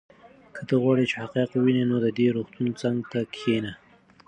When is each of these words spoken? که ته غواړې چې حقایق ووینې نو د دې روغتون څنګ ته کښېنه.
که 0.53 0.61
ته 0.67 0.75
غواړې 0.81 1.03
چې 1.09 1.15
حقایق 1.23 1.51
ووینې 1.53 1.83
نو 1.89 1.97
د 2.05 2.07
دې 2.17 2.27
روغتون 2.35 2.67
څنګ 2.81 2.97
ته 3.11 3.19
کښېنه. 3.33 3.73